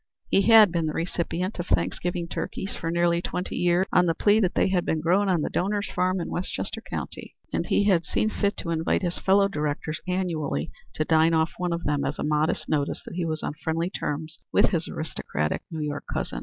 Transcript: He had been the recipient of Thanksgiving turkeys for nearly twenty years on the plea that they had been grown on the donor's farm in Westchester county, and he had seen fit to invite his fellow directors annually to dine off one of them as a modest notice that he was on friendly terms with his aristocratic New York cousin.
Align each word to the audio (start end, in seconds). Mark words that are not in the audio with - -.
He 0.29 0.41
had 0.41 0.71
been 0.71 0.87
the 0.87 0.93
recipient 0.95 1.59
of 1.59 1.67
Thanksgiving 1.67 2.27
turkeys 2.27 2.75
for 2.75 2.89
nearly 2.89 3.21
twenty 3.21 3.55
years 3.55 3.85
on 3.93 4.07
the 4.07 4.15
plea 4.15 4.39
that 4.39 4.55
they 4.55 4.69
had 4.69 4.83
been 4.83 4.99
grown 4.99 5.29
on 5.29 5.41
the 5.43 5.49
donor's 5.51 5.91
farm 5.91 6.19
in 6.19 6.27
Westchester 6.31 6.81
county, 6.81 7.35
and 7.53 7.67
he 7.67 7.83
had 7.83 8.03
seen 8.03 8.31
fit 8.31 8.57
to 8.57 8.71
invite 8.71 9.03
his 9.03 9.19
fellow 9.19 9.47
directors 9.47 10.01
annually 10.07 10.71
to 10.95 11.05
dine 11.05 11.35
off 11.35 11.51
one 11.59 11.71
of 11.71 11.83
them 11.83 12.03
as 12.03 12.17
a 12.17 12.23
modest 12.23 12.67
notice 12.67 13.03
that 13.05 13.13
he 13.13 13.25
was 13.25 13.43
on 13.43 13.53
friendly 13.63 13.91
terms 13.91 14.39
with 14.51 14.71
his 14.71 14.87
aristocratic 14.87 15.61
New 15.69 15.81
York 15.81 16.05
cousin. 16.11 16.39